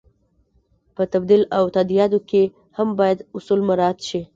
په 0.95 1.01
تبدیل 1.13 1.41
او 1.57 1.63
تادیاتو 1.75 2.19
کې 2.29 2.43
هم 2.77 2.87
باید 2.99 3.19
اصول 3.37 3.59
مراعت 3.69 3.99
شي. 4.07 4.21